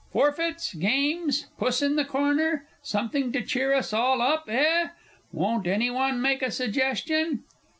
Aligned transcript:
Forfeits, 0.11 0.73
games, 0.73 1.45
Puss 1.59 1.83
in 1.83 1.95
the 1.95 2.03
Corner, 2.03 2.65
something 2.81 3.31
to 3.33 3.43
cheer 3.45 3.71
us 3.71 3.93
all 3.93 4.19
up, 4.19 4.45
eh? 4.47 4.87
Won't 5.31 5.67
any 5.67 5.91
one 5.91 6.19
make 6.19 6.41
a 6.41 6.49
suggestion? 6.49 7.43